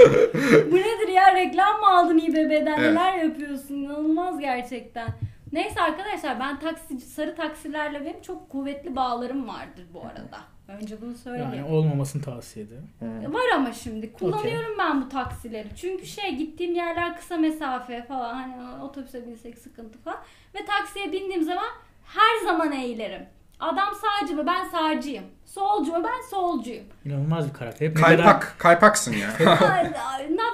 [0.72, 1.36] Bu nedir ya?
[1.36, 2.78] Reklam mı aldın İBB'den?
[2.80, 2.80] Evet.
[2.80, 3.76] Neler yapıyorsun?
[3.76, 5.08] İnanılmaz gerçekten.
[5.54, 10.40] Neyse arkadaşlar ben taksici, sarı taksilerle benim çok kuvvetli bağlarım vardır bu arada.
[10.82, 11.52] Önce bunu söyleyeyim.
[11.56, 13.34] Yani olmamasını tavsiye ederim.
[13.34, 15.68] Var ama şimdi kullanıyorum ben bu taksileri.
[15.76, 20.20] Çünkü şey gittiğim yerler kısa mesafe falan hani otobüse binsek sıkıntı falan.
[20.56, 21.68] Ve taksiye bindiğim zaman
[22.06, 23.22] her zaman eğilerim.
[23.60, 25.24] Adam sağcı mı ben sağcıyım.
[25.46, 26.86] Solcu mu ben solcuyum.
[27.06, 27.88] İnanılmaz bir karakter.
[27.88, 29.30] Hep ne kadar, Kaypak, kaypaksın ya.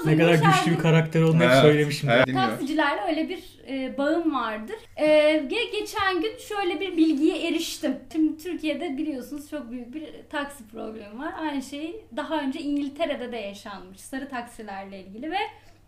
[0.05, 2.09] Ne kadar güçlü bir karakter olduğunu Evet, söylemişim.
[2.09, 2.33] evet.
[2.33, 4.75] Taksicilerle öyle bir e, bağım vardır.
[4.95, 5.05] E,
[5.37, 7.95] ge- geçen gün şöyle bir bilgiye eriştim.
[8.11, 8.24] Şimdi
[8.65, 11.33] Türkiye'de biliyorsunuz çok büyük bir taksi problemi var.
[11.41, 13.99] Aynı şey daha önce İngiltere'de de yaşanmış.
[13.99, 15.37] Sarı taksilerle ilgili ve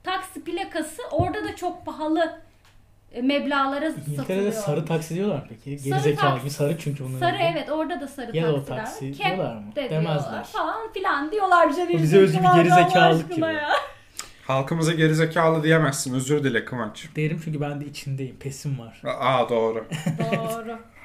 [0.04, 2.40] taksi plakası orada da çok pahalı
[3.12, 4.52] e, meblağlara İngiltere'de satılıyor.
[4.52, 5.80] sarı taksi diyorlar peki.
[5.80, 7.20] Sarı Gerizekalı taksi- gibi sarı çünkü bunun.
[7.20, 8.86] Sarı evet orada da sarı Yellow taksiler.
[8.86, 9.76] taksi Cap diyorlar mı?
[9.76, 10.20] de Demezler.
[10.24, 11.90] diyorlar falan filan diyorlar bize.
[11.90, 13.58] Bu bize özgü bir Allah gerizekalılık aşkına gibi.
[13.62, 13.70] ya.
[14.48, 16.13] Halkımıza gerizekalı diyemezsin.
[16.13, 17.10] Özür dile Kıvanç.
[17.16, 18.36] Derim çünkü ben de içindeyim.
[18.40, 19.02] Pesim var.
[19.20, 19.86] Aa doğru.
[20.20, 20.80] Doğru.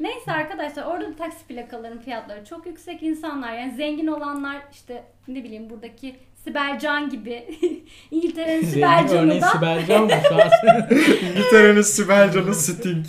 [0.00, 5.44] Neyse arkadaşlar orada da taksi plakaların fiyatları çok yüksek insanlar yani zengin olanlar işte ne
[5.44, 7.58] bileyim buradaki Sibel Can gibi
[8.10, 10.10] İngiltere'nin Sibel Zengin Can'ı örneğin da Sibel Can mı?
[10.28, 10.50] Şu an
[11.30, 13.06] İngiltere'nin Sibel Can'ı Sting.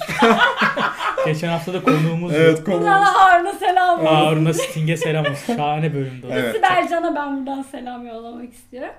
[1.26, 2.66] geçen hafta da konuğumuz Evet yok.
[2.66, 2.76] konu.
[2.76, 4.06] buradan Harun'a selam olsun.
[4.16, 5.56] Harun'a Sting'e selam olsun.
[5.56, 6.34] Şahane bölümdü o.
[6.34, 6.56] Evet.
[6.56, 8.94] Sibel Can'a ben buradan selam yollamak istiyorum.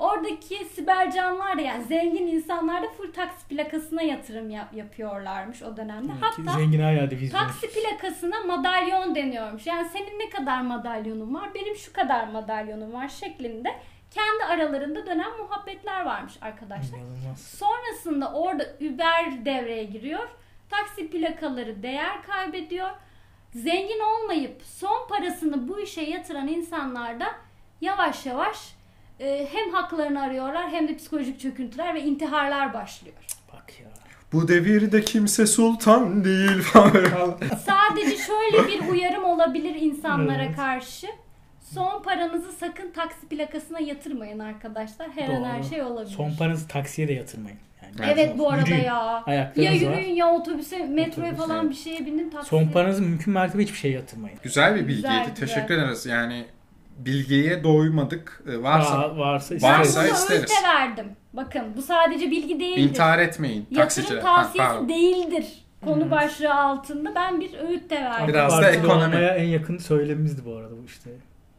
[0.00, 5.76] Oradaki Sibel Canlar da yani zengin insanlar da full taksi plakasına yatırım yap- yapıyorlarmış o
[5.76, 6.12] dönemde.
[6.20, 6.78] Hatta Zengin
[7.20, 7.38] vizyon.
[7.40, 9.66] Taksi plakasına madalyon deniyormuş.
[9.66, 13.68] Yani senin ne kadar madalyonun var, benim şu kadar madalyonum var şeklinde
[14.10, 16.98] kendi aralarında dönen muhabbetler varmış arkadaşlar.
[16.98, 17.40] İnanılmaz.
[17.42, 20.28] Sonrasında orada Uber devreye giriyor.
[20.70, 22.90] Taksi plakaları değer kaybediyor.
[23.54, 27.26] Zengin olmayıp son parasını bu işe yatıran insanlar da
[27.80, 28.74] yavaş yavaş
[29.20, 33.16] e, hem haklarını arıyorlar hem de psikolojik çöküntüler ve intiharlar başlıyor.
[33.52, 33.86] Bak ya.
[34.32, 37.38] Bu devirde kimse sultan değil falan.
[37.66, 40.56] Sadece şöyle bir uyarım olabilir insanlara Evet.
[40.56, 41.06] karşı.
[41.74, 45.08] Son paranızı sakın taksi plakasına yatırmayın arkadaşlar.
[45.10, 45.68] Her an her Doğru.
[45.70, 46.14] şey olabilir.
[46.16, 47.58] Son paranızı taksiye de yatırmayın.
[48.00, 48.84] Yani Evet bu arada Yürüyün.
[48.84, 48.84] ya.
[48.84, 49.90] Ya Ayaklarınız var.
[49.96, 52.48] yürüyün ya otobüse, metroya Otobüs, falan bir şeye binin taksi.
[52.48, 54.38] Son paranızı mümkün mertebe hiçbir şeye yatırmayın.
[54.42, 54.96] Güzel bir bilgiydi.
[55.28, 55.34] güzel.
[55.34, 56.06] Teşekkür ederiz.
[56.06, 56.44] Yani
[57.06, 58.42] bilgiye doymadık.
[58.48, 59.96] Ee, Varsa Var, varsa Ben isteriz.
[59.96, 60.40] Varsa buna isteriz.
[60.40, 61.06] öğüte verdim.
[61.32, 62.82] Bakın bu sadece bilgi değildir.
[62.82, 63.66] intihar etmeyin.
[63.70, 64.88] Yatırım Ha, tavsiyesi pardon.
[64.88, 65.46] değildir.
[65.84, 68.28] Konu başlığı altında ben bir öğüt de verdim.
[68.28, 69.16] Biraz da ekonomi.
[69.16, 71.10] en yakın söylemimizdi bu arada bu işte.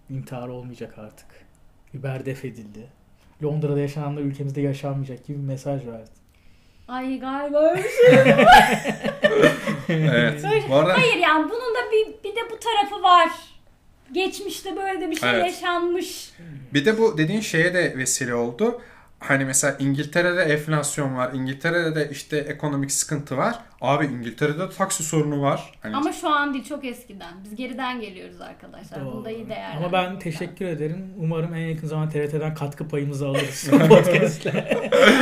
[0.10, 1.28] İntihar olmayacak artık.
[2.00, 2.88] Uber def edildi.
[3.44, 6.10] Londra'da yaşananlar ülkemizde yaşanmayacak gibi bir mesaj verdi.
[6.88, 8.34] Ay galiba öyle bir şey.
[9.90, 10.46] Evet.
[10.70, 13.30] Bu arada Hayır yani bunun da bir, bir de bu tarafı var.
[14.12, 15.46] Geçmişte böyle de bir şey Evet.
[15.46, 16.32] yaşanmış.
[16.74, 18.82] bir de bu dediğin şeye de vesile oldu.
[19.22, 21.34] Hani mesela İngiltere'de enflasyon var.
[21.34, 23.56] İngiltere'de de işte ekonomik sıkıntı var.
[23.82, 25.74] Abi İngiltere'de taksi sorunu var.
[25.82, 27.34] Hani Ama şu an değil çok eskiden.
[27.44, 29.06] Biz geriden geliyoruz arkadaşlar.
[29.06, 29.12] Doğru.
[29.14, 29.84] Bunu da iyi değerlendirin.
[29.84, 31.14] Ama ben teşekkür ederim.
[31.20, 34.48] Umarım en yakın zaman TRT'den katkı payımızı alırız podcast'le.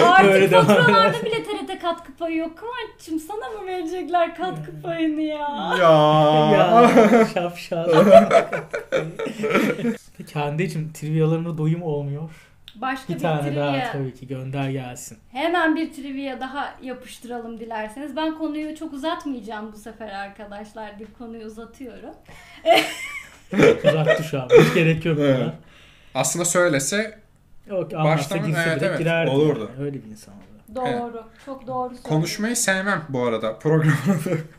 [0.04, 2.58] Artık faturalarda bile TRT katkı payı yok.
[2.58, 5.76] Kıvanç'cığım sana mı verecekler katkı payını ya?
[5.80, 6.52] ya.
[6.54, 7.90] ya şapşal.
[10.18, 12.30] Peki Hande'cim trivialarına doyum olmuyor.
[12.76, 13.56] Başka Bir bir, tane trivia.
[13.74, 15.18] daha tabii ki gönder gelsin.
[15.32, 18.16] Hemen bir trivia daha yapıştıralım dilerseniz.
[18.16, 21.00] Ben konuyu çok uzatmayacağım bu sefer arkadaşlar.
[21.00, 22.14] Bir konuyu uzatıyorum.
[23.84, 24.50] Uzattı şu an.
[24.50, 25.40] Hiç gerek yok Evet.
[25.40, 25.54] buna.
[26.16, 27.20] Aslında söylese
[27.68, 29.30] Yok anlatsa Baştan- girse evet, evet, girerdi.
[29.32, 29.72] olurdu.
[29.76, 29.86] Yani.
[29.86, 30.76] Öyle bir insan oldu.
[30.76, 31.24] Doğru.
[31.46, 32.10] Çok doğru söylüyorsun.
[32.10, 33.96] konuşmayı sevmem bu arada programda.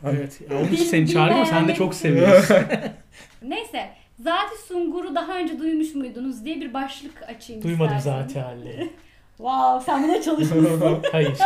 [0.05, 0.39] Evet.
[0.51, 2.57] Onun için seni çağırdım ama sen de çok seviyorsun.
[3.41, 3.89] Neyse.
[4.23, 8.27] Zati Sungur'u daha önce duymuş muydunuz diye bir başlık açayım Duymadım isterseniz.
[8.33, 8.89] zaten halleri.
[9.37, 10.97] Wow sen buna çalışmışsın.
[11.11, 11.37] Hayır.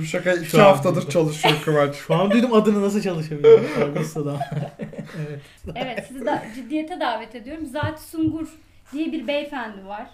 [0.00, 1.10] Bu şaka iki Şu an haftadır duydum.
[1.10, 1.94] çalışıyor Kıvanç.
[1.94, 3.00] Şu an duydum adını nasıl
[4.26, 4.38] adam.
[5.26, 5.40] evet.
[5.74, 7.66] evet sizi da ciddiyete davet ediyorum.
[7.66, 8.48] Zati Sungur
[8.92, 10.06] diye bir beyefendi var.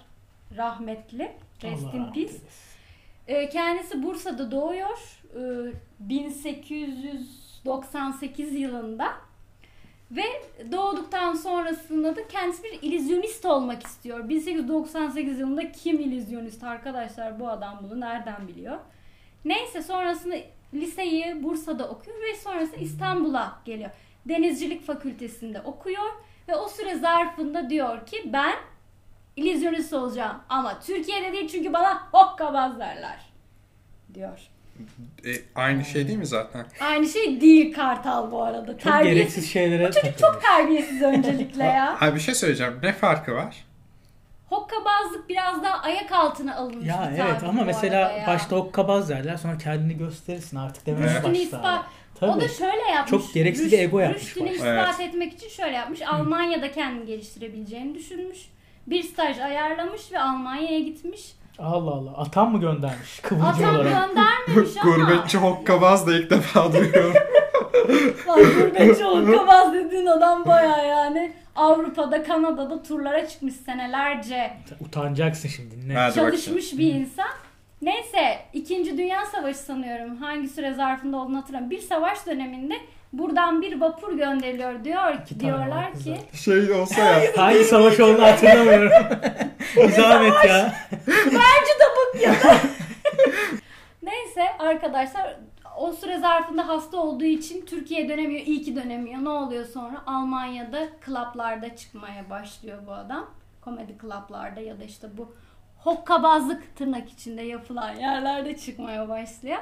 [0.57, 1.33] Rahmetli.
[1.63, 2.35] Rest Allah in peace.
[3.29, 4.99] Ee, Kendisi Bursa'da doğuyor.
[5.35, 5.39] Ee,
[6.01, 9.13] 1898 yılında.
[10.11, 10.25] Ve
[10.73, 14.29] doğduktan sonrasında da kendisi bir illüzyonist olmak istiyor.
[14.29, 18.79] 1898 yılında kim illüzyonist arkadaşlar bu adam bunu nereden biliyor?
[19.45, 20.37] Neyse sonrasında
[20.75, 23.91] liseyi Bursa'da okuyor ve sonrasında İstanbul'a geliyor.
[24.29, 26.13] Denizcilik fakültesinde okuyor
[26.49, 28.55] ve o süre zarfında diyor ki ben
[29.37, 33.21] illüzyonist olacağım ama Türkiye'de değil çünkü bana hokkabaz derler
[34.15, 34.51] diyor.
[35.27, 36.67] E, aynı şey değil mi zaten?
[36.81, 38.67] Aynı şey değil Kartal bu arada.
[38.73, 39.15] Çok Terbiyesiz.
[39.19, 41.97] gereksiz şeylere Bu çocuk çok terbiyesiz öncelikle ya.
[42.01, 42.75] Abi bir şey söyleyeceğim.
[42.83, 43.57] Ne farkı var?
[44.49, 48.27] Hokkabazlık biraz daha ayak altına alınmış Ya bir evet tabir ama bu mesela ya.
[48.27, 51.15] başta hokkabaz derler sonra kendini gösterirsin artık demeye Evet.
[51.17, 51.43] Rüştünü başlar.
[51.43, 51.85] ispat.
[52.21, 52.31] Tabii.
[52.31, 53.11] O da şöyle yapmış.
[53.11, 54.53] Çok gereksiz bir ego yapmış Rüştünü bu.
[54.55, 56.03] ispat etmek için şöyle yapmış.
[56.03, 58.39] Almanya'da kendini geliştirebileceğini düşünmüş.
[58.87, 61.33] Bir staj ayarlamış ve Almanya'ya gitmiş.
[61.59, 62.11] Allah Allah.
[62.17, 63.21] Atan mı göndermiş?
[63.23, 64.09] Kıvılcım Atam olarak.
[64.09, 64.95] göndermemiş ama.
[64.95, 67.15] Gurbetçi hokkabaz da ilk defa duyuyorum.
[68.29, 71.33] Lan gurbetçi hokkabaz dediğin adam baya yani.
[71.57, 74.53] Avrupa'da, Kanada'da turlara çıkmış senelerce.
[74.81, 75.89] Utanacaksın şimdi.
[75.89, 75.95] Ne?
[75.95, 77.29] Hadi çalışmış bir insan.
[78.53, 78.99] 2.
[78.99, 81.71] Dünya Savaşı sanıyorum hangi süre zarfında olduğunu hatırlamıyorum.
[81.71, 82.75] Bir savaş döneminde
[83.13, 86.17] buradan bir vapur gönderiliyor diyor İki diyorlar ki.
[86.33, 87.21] Şey olsa ya.
[87.37, 88.91] Hangi savaş olduğunu hatırlamıyorum.
[89.77, 90.75] Bir Zahmet ya.
[94.03, 95.37] neyse arkadaşlar
[95.79, 98.47] o süre zarfında hasta olduğu için Türkiye'ye dönemiyor.
[98.47, 99.25] iyi ki dönemiyor.
[99.25, 100.03] Ne oluyor sonra?
[100.07, 103.31] Almanya'da klaplarda çıkmaya başlıyor bu adam.
[103.61, 105.35] Komedi klaplarda ya da işte bu
[105.79, 109.59] hokkabazlık tırnak içinde yapılan yerlerde çıkmaya başlıyor.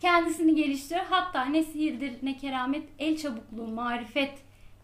[0.00, 1.04] Kendisini geliştiriyor.
[1.10, 4.32] Hatta ne sihirdir ne keramet el çabukluğu marifet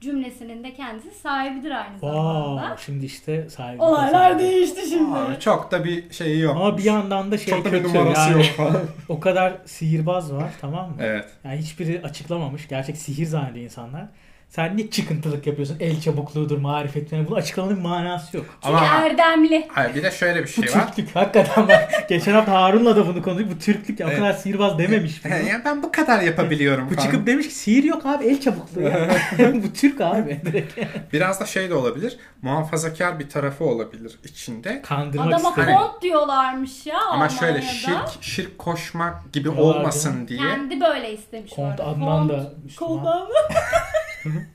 [0.02, 2.60] cümlesinin de kendisi sahibidir aynı zamanda.
[2.60, 3.82] Wow, şimdi işte sahibi.
[3.82, 5.18] Olaylar değişti şimdi.
[5.18, 6.56] Abi çok da bir şeyi yok.
[6.56, 8.46] Ama bir yandan da şey çok da bir kötü numarası yani.
[8.46, 8.82] yok falan.
[9.08, 10.96] O kadar sihirbaz var tamam mı?
[11.00, 11.24] Evet.
[11.44, 12.68] Yani hiçbiri açıklamamış.
[12.68, 14.06] Gerçek sihir zannediyor insanlar.
[14.54, 15.76] Sen niye çıkıntılık yapıyorsun?
[15.80, 17.12] El çabukluğudur, marifet.
[17.12, 18.46] Yani bunun açıklamanın bir manası yok.
[18.62, 19.68] Çünkü Ama erdemli.
[19.72, 20.86] hayır, bir de şöyle bir Bu şey var.
[20.86, 22.04] Türklük hakikaten bak.
[22.08, 23.50] Geçen hafta Harun'la da bunu konuştuk.
[23.54, 24.06] Bu Türklük ya.
[24.06, 24.18] O Evet.
[24.18, 25.24] kadar sihirbaz dememiş.
[25.24, 25.32] bunu.
[25.32, 27.06] ya ben bu kadar yapabiliyorum Bu falan.
[27.06, 29.08] çıkıp demiş ki sihir yok abi el çabukluğu ya.
[29.38, 30.40] Bu Türk abi.
[30.44, 30.78] Direkt.
[31.12, 32.16] Biraz da şey de olabilir.
[32.42, 34.82] Muhafazakar bir tarafı olabilir içinde.
[34.82, 35.66] Kandırmak Adama istedi.
[35.76, 38.06] kont diyorlarmış ya Ama şöyle Almanya'da.
[38.10, 40.38] şirk şirk koşmak gibi Diyorlar olmasın diye.
[40.38, 41.52] Kendi böyle istemiş.
[41.52, 41.80] Kont.
[41.80, 42.88] Adnan da Müslüman.
[42.94, 43.26] Kont Adnan.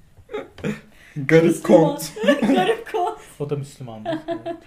[1.16, 1.88] Garip Müslüman.
[1.88, 2.14] kont.
[2.42, 3.20] Garip kont.
[3.40, 4.22] O da Müslümandı.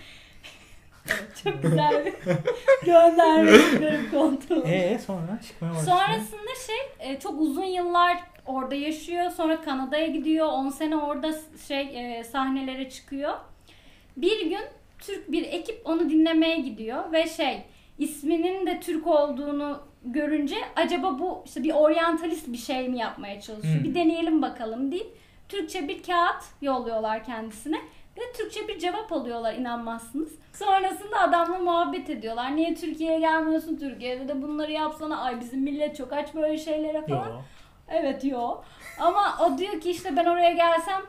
[1.44, 2.12] Çok güzel bir
[2.86, 4.66] göndermiş garip kontu.
[4.66, 5.90] Eee sonra çıkmaya başladı.
[5.90, 9.30] Sonrasında şey e, çok uzun yıllar orada yaşıyor.
[9.30, 10.46] Sonra Kanada'ya gidiyor.
[10.46, 11.34] 10 sene orada
[11.68, 11.80] şey
[12.18, 13.32] e, sahnelere çıkıyor.
[14.16, 14.64] Bir gün
[14.98, 17.62] Türk bir ekip onu dinlemeye gidiyor ve şey
[17.98, 23.76] isminin de Türk olduğunu görünce acaba bu işte bir oryantalist bir şey mi yapmaya çalışıyor?
[23.76, 23.84] Hmm.
[23.84, 25.16] Bir deneyelim bakalım deyip
[25.48, 27.80] Türkçe bir kağıt yolluyorlar kendisine
[28.18, 30.32] ve Türkçe bir cevap alıyorlar inanmazsınız.
[30.52, 32.56] Sonrasında adamla muhabbet ediyorlar.
[32.56, 33.76] Niye Türkiye'ye gelmiyorsun?
[33.76, 35.20] Türkiye'de de bunları yapsana.
[35.20, 37.28] Ay bizim millet çok aç böyle şeylere falan.
[37.28, 37.40] Yo.
[37.88, 38.62] Evet yo.
[39.00, 41.02] Ama o diyor ki işte ben oraya gelsem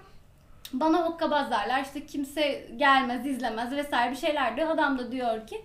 [0.74, 1.82] bana hokkabaz derler.
[1.84, 4.70] İşte kimse gelmez, izlemez vesaire bir şeyler diyor.
[4.70, 5.62] Adam da diyor ki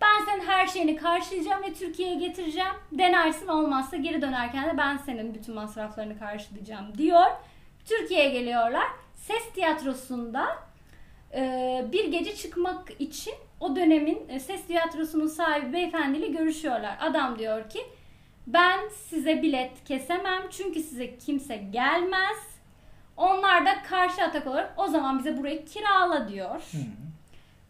[0.00, 2.74] ben senin her şeyini karşılayacağım ve Türkiye'ye getireceğim.
[2.92, 7.26] Denersin olmazsa geri dönerken de ben senin bütün masraflarını karşılayacağım diyor.
[7.84, 8.86] Türkiye'ye geliyorlar.
[9.14, 10.46] Ses tiyatrosunda
[11.34, 16.98] e, bir gece çıkmak için o dönemin e, ses tiyatrosunun sahibi beyefendiyle görüşüyorlar.
[17.00, 17.80] Adam diyor ki
[18.46, 22.36] ben size bilet kesemem çünkü size kimse gelmez.
[23.16, 26.62] Onlar da karşı atak olarak o zaman bize burayı kirala diyor.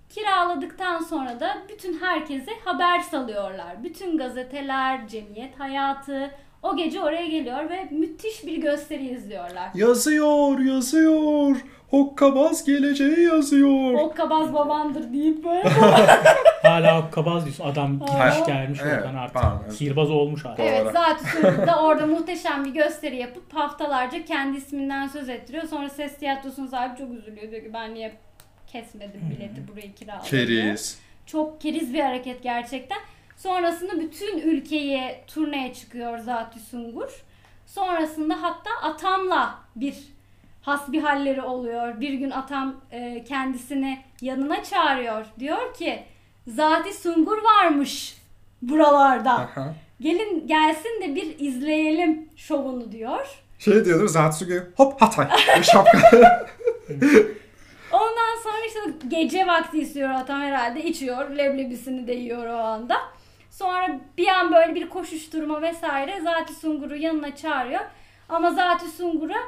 [0.09, 3.85] Kiraladıktan sonra da bütün herkese haber salıyorlar.
[3.85, 6.31] Bütün gazeteler, cemiyet hayatı
[6.63, 9.71] o gece oraya geliyor ve müthiş bir gösteri izliyorlar.
[9.75, 11.57] Yazıyor, yazıyor.
[11.91, 13.95] Hokkabaz geleceği yazıyor.
[13.95, 15.69] Hokkabaz babandır deyip böyle
[16.63, 17.65] Hala o kabaz diyorsun.
[17.65, 19.35] Adam gitmiş gelmiş Evet, oradan artık.
[19.35, 19.71] pardon.
[19.71, 20.65] Sihirbaz olmuş artık.
[20.65, 25.65] Evet zaten da orada muhteşem bir gösteri yapıp haftalarca kendi isminden söz ettiriyor.
[25.65, 27.51] Sonra ses tiyatrosunun sahibi çok üzülüyor.
[27.51, 28.13] Diyor ki ben niye
[28.73, 30.27] kesmedim bileti burayı kiraladım.
[30.27, 30.99] Keriz.
[31.27, 32.99] Çok keriz bir hareket gerçekten.
[33.37, 37.23] Sonrasında bütün ülkeyi turneye çıkıyor Zati Sungur.
[37.67, 39.95] Sonrasında hatta Atam'la bir
[40.63, 42.01] hasbihalleri oluyor.
[42.01, 45.27] Bir gün atam e, kendisini yanına çağırıyor.
[45.39, 46.03] Diyor ki
[46.47, 48.17] Zati Sungur varmış
[48.63, 49.33] buralarda.
[49.33, 49.75] Aha.
[50.01, 53.27] Gelin gelsin de bir izleyelim şovunu diyor.
[53.59, 55.29] Şey diyordur Zatsugi hop Hatay.
[55.63, 56.11] Şapka.
[57.93, 61.31] Ondan sonra işte gece vakti istiyor atam herhalde içiyor.
[61.31, 62.97] Leblebisini de yiyor o anda.
[63.51, 67.81] Sonra bir an böyle bir koşuşturma vesaire Zati Sungur'u yanına çağırıyor.
[68.29, 69.39] Ama Zati Sungur'a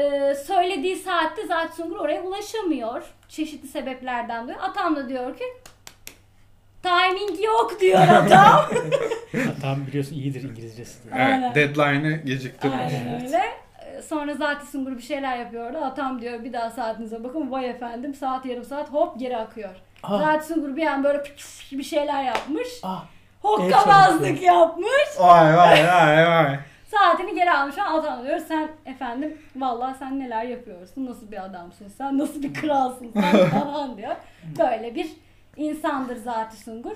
[0.00, 3.02] e, söylediği saatte Zati Sungur oraya ulaşamıyor.
[3.28, 4.58] Çeşitli sebeplerden dolayı.
[4.60, 5.44] Atam da diyor ki
[6.82, 8.66] timing yok diyor atam.
[9.62, 11.10] Tam biliyorsun iyidir İngilizcesi.
[11.10, 11.14] de.
[11.14, 11.42] Aynen.
[11.42, 12.78] evet, deadline'ı geciktirmiş.
[12.94, 13.63] Aynen öyle.
[14.02, 15.78] Sonra Zati Sungur bir şeyler yapıyordu.
[15.78, 17.50] Atam diyor bir daha saatinize bakın.
[17.50, 19.70] Vay efendim saat yarım saat hop geri akıyor.
[20.02, 20.18] Ah.
[20.18, 21.22] Zati Sungur bir an böyle
[21.72, 22.68] bir şeyler yapmış.
[22.82, 23.04] Ah,
[23.42, 25.18] Hokkabazlık yapmış.
[25.20, 26.58] Vay vay vay vay.
[26.86, 27.76] Saatini geri almış.
[27.78, 31.06] Atam diyor sen efendim vallahi sen neler yapıyorsun.
[31.06, 32.18] Nasıl bir adamsın sen.
[32.18, 34.16] Nasıl bir kralsın sen falan diyor.
[34.58, 35.10] Böyle bir
[35.56, 36.94] insandır Zati Sungur.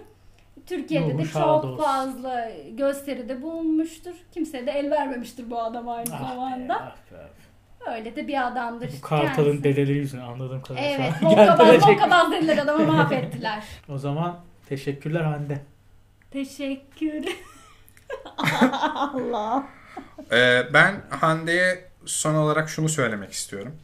[0.69, 1.77] Türkiye'de Ruhu de çok olsun.
[1.85, 4.13] fazla gösteride bulunmuştur.
[4.35, 6.75] Kimse de el vermemiştir bu adama aynı ah zamanda.
[6.77, 7.93] ah be, ah be.
[7.97, 8.91] Öyle de bir adamdır.
[8.99, 9.65] Bu Kartal'ın kendisi.
[9.65, 11.89] dedeleri yüzünden anladığım kadarıyla Evet, geldirecek.
[11.89, 13.65] bokkabaz dediler adamı mahvettiler.
[13.89, 14.37] O zaman
[14.69, 15.59] teşekkürler Hande.
[16.31, 17.25] Teşekkür.
[18.95, 19.67] Allah.
[20.33, 23.77] Ee, ben Hande'ye son olarak şunu söylemek istiyorum.